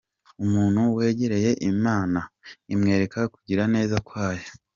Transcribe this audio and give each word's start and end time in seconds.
Umuntu 0.43 0.81
wegereye 0.97 1.51
Imana, 1.71 2.19
imwereka 2.73 3.19
kugiraneza 3.33 3.97
kwayo. 4.07 4.47